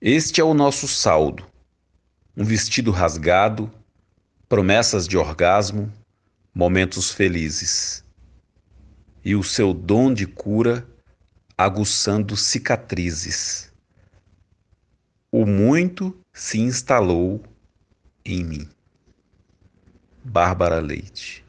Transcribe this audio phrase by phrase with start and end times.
[0.00, 1.44] Este é o nosso saldo:
[2.36, 3.68] um vestido rasgado,
[4.48, 5.92] promessas de orgasmo,
[6.54, 8.04] momentos felizes.
[9.24, 10.88] E o seu dom de cura
[11.56, 13.72] aguçando cicatrizes.
[15.32, 17.42] O muito se instalou
[18.24, 18.68] em mim.
[20.22, 21.44] Bárbara Leite